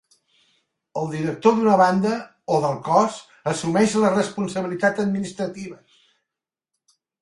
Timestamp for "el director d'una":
1.01-1.75